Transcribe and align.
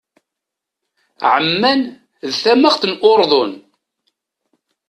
Ɛemman 1.33 1.81
d 2.29 2.31
tamaxt 2.41 2.83
n 2.91 2.93
Uṛdun. 3.11 3.51